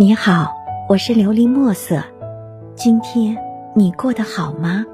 [0.00, 0.54] 你好，
[0.88, 2.00] 我是琉璃墨色。
[2.76, 3.36] 今天
[3.74, 4.86] 你过得好吗？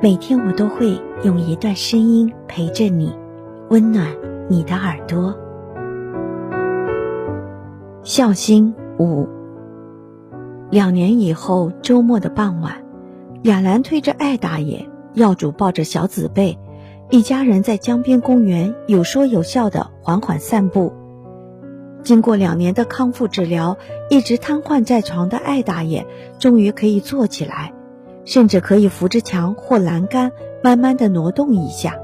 [0.00, 3.12] 每天我都会用一段声音陪着你，
[3.70, 4.06] 温暖
[4.48, 5.36] 你的耳朵。
[8.04, 9.28] 孝心五。
[10.70, 12.84] 两年以后，周末的傍晚，
[13.42, 16.56] 亚兰推着艾大爷，耀主抱着小紫贝，
[17.10, 20.92] 一家人在江边公园有说有笑的缓缓散步。
[22.02, 23.76] 经过两年的康复治疗，
[24.08, 26.06] 一直瘫痪在床的艾大爷
[26.38, 27.72] 终于可以坐起来，
[28.24, 30.32] 甚至可以扶着墙或栏杆
[30.62, 31.98] 慢慢的挪动一下。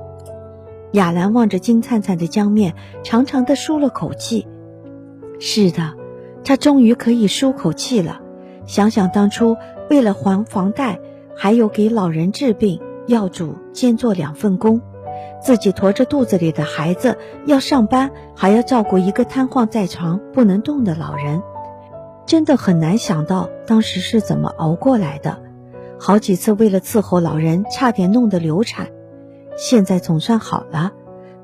[0.93, 4.47] 亚兰望着金灿灿的江面，长长的舒了口气。
[5.39, 5.95] 是的，
[6.45, 8.21] 他终于可以舒口气了。
[8.67, 9.57] 想想当初
[9.91, 11.01] 为了还房贷，
[11.37, 14.81] 还有给老人治病，要主兼做两份工。
[15.41, 21.43] 自己驮着肚子里的孩子要上班，还要照顾一个瘫痪在床不能动的老人，
[22.25, 25.39] 真的很难想到当时是怎么熬过来的。
[25.99, 28.89] 好几次为了伺候老人，差点弄得流产。
[29.57, 30.93] 现在总算好了，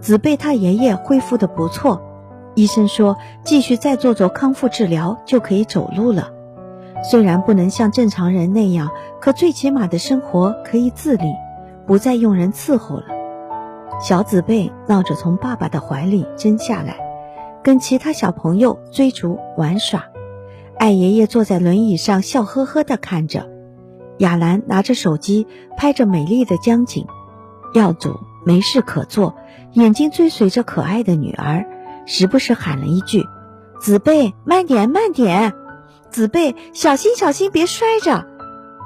[0.00, 2.02] 子贝他爷爷恢复的不错，
[2.54, 6.30] 医生说继续再做做康复治疗就可以走路了。
[7.02, 8.90] 虽然不能像正常人那样，
[9.20, 11.32] 可最起码的生活可以自理，
[11.86, 13.06] 不再用人伺候了。
[14.02, 16.98] 小紫贝闹着从爸爸的怀里挣下来，
[17.62, 20.06] 跟其他小朋友追逐玩耍。
[20.76, 23.48] 艾爷爷坐在轮椅上笑呵呵地看着。
[24.18, 27.06] 亚兰拿着手机拍着美丽的江景。
[27.74, 29.36] 耀祖没事可做，
[29.74, 31.64] 眼睛追随着可爱的女儿，
[32.04, 33.24] 时不时喊了一句
[33.80, 35.54] ：“紫贝，慢点，慢点！
[36.10, 38.26] 紫贝，小心，小心，别摔着！”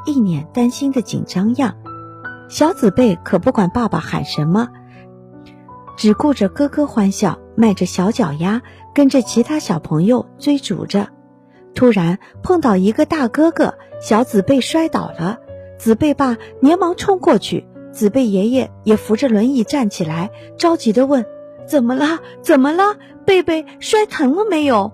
[0.04, 1.74] 一脸担心的紧张样。
[2.50, 4.68] 小紫贝可不管爸爸喊什么。
[5.96, 8.62] 只顾着咯咯欢笑，迈着小脚丫，
[8.94, 11.08] 跟着其他小朋友追逐着。
[11.74, 15.38] 突然碰到一个大哥哥，小紫贝摔倒了。
[15.78, 21.26] 紫贝爸连忙冲过去，紫贝爷爷也扶着轮椅站起来，着急的问
[21.66, 22.20] ：“怎么了？
[22.42, 22.96] 怎么了？
[23.26, 24.92] 贝贝摔疼了没有？”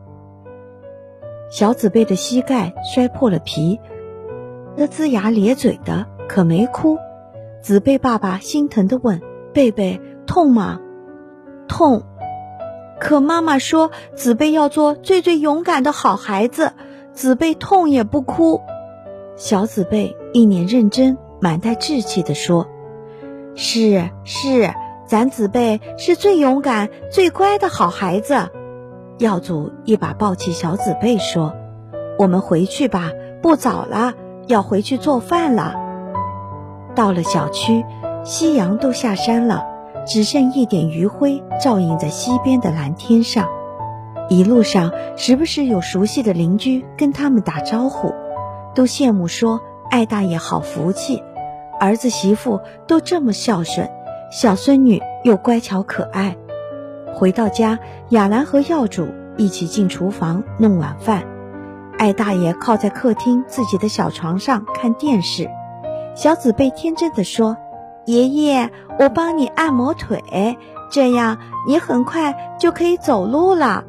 [1.51, 3.79] 小紫贝的膝盖摔破了皮，
[4.77, 6.99] 那龇牙咧嘴的，可没哭。
[7.61, 9.21] 紫贝爸爸心疼的问
[9.55, 10.81] ：“贝贝痛吗？”
[11.73, 12.03] 痛，
[13.01, 16.75] 可妈妈说紫贝要做最最勇敢的好孩子，
[17.15, 18.61] 紫贝痛也不哭。
[19.37, 22.69] 小紫贝一脸认真，满带稚气地说
[23.57, 24.71] ：“是是，
[25.07, 28.51] 咱紫贝是最勇敢、最乖的好孩子。”
[29.17, 31.55] 耀祖一把抱起小紫贝说
[32.21, 34.13] ：“我们回去吧，不早了，
[34.47, 35.75] 要回去做饭了。”
[36.95, 37.83] 到了小区，
[38.25, 39.72] 夕阳都下山了。
[40.05, 43.49] 只剩一点余晖照映在西边的蓝天上，
[44.29, 48.13] 一路上时不时有熟悉的邻居跟他们打招呼，
[48.75, 51.23] 都羡慕说艾大爷好福气，
[51.79, 53.89] 儿子媳妇都这么孝顺，
[54.31, 56.37] 小孙女又乖巧可爱。
[57.15, 61.23] 回到家，亚兰和药主一起进厨房弄晚饭，
[61.99, 65.49] 艾大爷靠在客厅自己的小床上看电视，
[66.17, 67.57] 小紫贝天真的说。
[68.07, 70.59] 爷爷，我帮你按摩腿，
[70.91, 73.85] 这样你很快就可以走路了。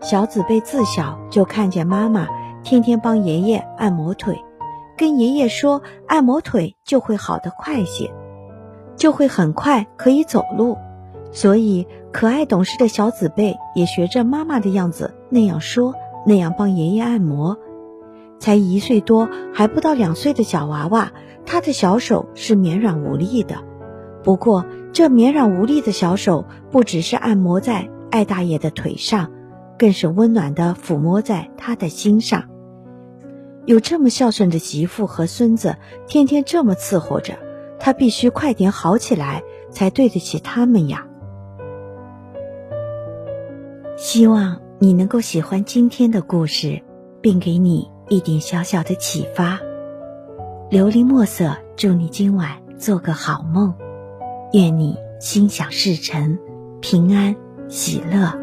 [0.00, 2.26] 小紫贝自小就看见妈妈
[2.62, 4.42] 天天帮爷爷按摩腿，
[4.96, 8.10] 跟爷爷说按摩腿就会好得快些，
[8.96, 10.78] 就会很快可以走路。
[11.30, 15.94] 所以可爱懂事的小紫贝也学着妈妈的样子那样说，
[16.26, 17.56] 那样帮爷爷按摩。
[18.42, 21.12] 才一岁多，还不到两岁的小娃娃。
[21.46, 23.62] 他的小手是绵软无力的，
[24.24, 29.30] 不过这绵软无力的小手不只是按摩在艾大爷的腿上，
[29.78, 32.48] 更是温暖的抚摸在他的心上。
[33.64, 35.76] 有这么孝顺的媳妇和孙子，
[36.08, 37.34] 天天这么伺候着，
[37.78, 41.06] 他必须快点好起来，才对得起他们呀。
[43.96, 46.82] 希望你能够喜欢今天的故事，
[47.20, 49.58] 并给你一点小小的启发。
[50.70, 53.72] 琉璃墨色，祝你今晚做个好梦，
[54.52, 56.38] 愿你心想事成，
[56.82, 57.34] 平安
[57.70, 58.41] 喜乐。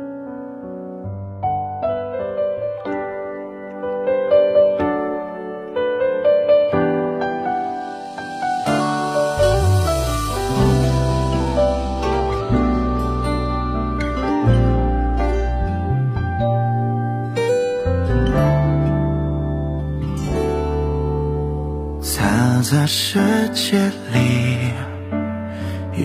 [22.91, 23.19] 世
[23.53, 23.77] 界
[24.12, 24.74] 里，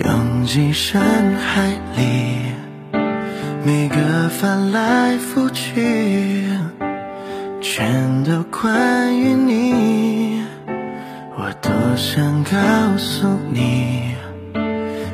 [0.05, 1.01] 拥挤深
[1.35, 2.43] 海里，
[3.65, 6.47] 每个翻来覆去，
[7.63, 10.43] 全都关于你。
[11.39, 14.13] 我多想告诉你，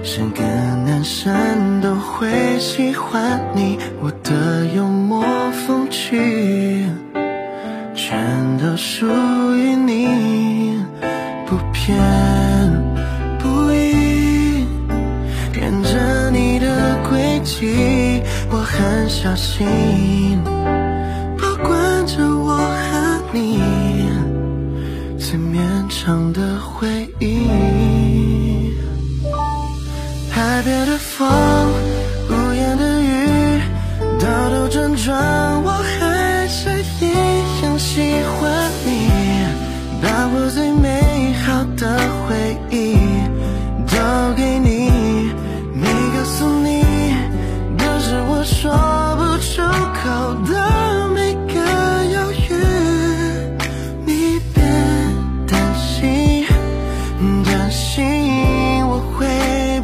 [0.02, 3.78] 是个男生都会喜欢你。
[4.02, 5.22] 我的幽默
[5.52, 6.84] 风趣，
[7.94, 9.06] 全都属
[9.54, 10.69] 于你，
[11.90, 11.98] 不偏
[13.38, 14.64] 不倚，
[15.52, 20.40] 跟着你的轨迹，我很小心，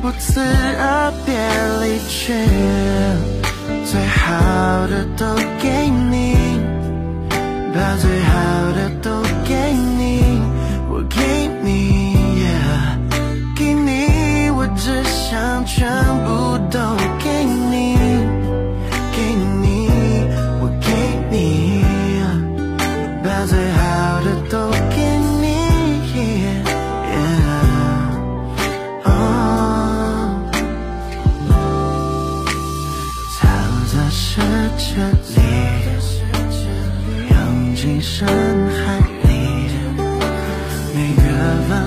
[0.06, 1.34] 不辞而别
[1.82, 2.32] 离去，
[3.84, 6.14] 最好的都给你，
[7.74, 8.30] 把最好
[8.70, 9.10] 的都
[9.44, 9.95] 给你，
[34.78, 34.92] 世
[35.24, 35.40] 界里，
[37.30, 39.28] 涌进深海里，
[40.94, 41.22] 每个
[41.66, 41.85] 翻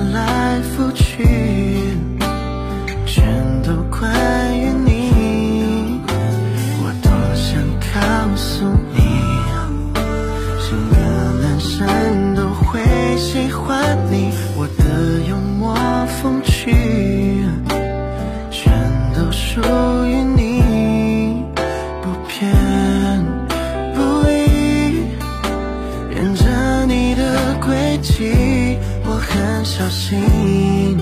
[28.01, 30.97] 起，我很小心，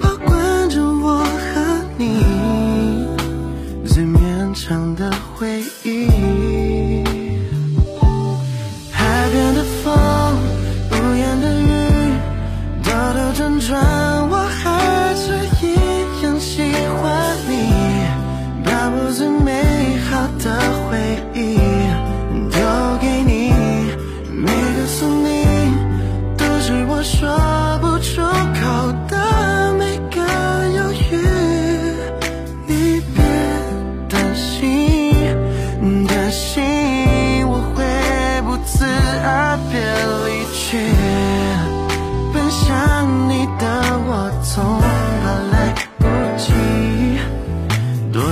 [0.00, 2.24] 保管着我和你
[3.86, 6.08] 最绵长的回忆。
[8.90, 9.94] 海边的风，
[10.90, 11.64] 屋檐的雨，
[12.82, 13.80] 兜兜转转，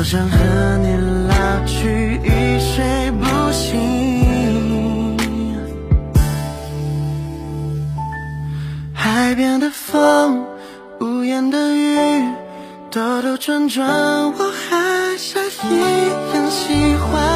[0.04, 0.36] 想和
[0.82, 0.94] 你
[1.28, 5.16] 老去，一睡不醒。
[8.92, 10.44] 海边的风，
[11.00, 12.22] 屋檐的雨，
[12.90, 15.38] 兜兜转转，我还是
[15.70, 15.80] 一
[16.34, 17.33] 样喜欢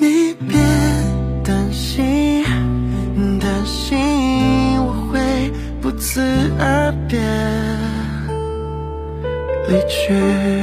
[0.00, 0.56] 你别
[1.42, 2.44] 担心，
[3.40, 3.98] 担心
[4.80, 6.20] 我会不辞
[6.58, 7.18] 而别
[9.68, 10.57] 离去。